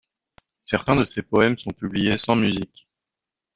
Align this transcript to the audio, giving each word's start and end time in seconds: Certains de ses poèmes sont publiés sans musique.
Certains 0.65 0.95
de 0.95 1.05
ses 1.05 1.21
poèmes 1.21 1.59
sont 1.59 1.69
publiés 1.69 2.17
sans 2.17 2.35
musique. 2.35 2.89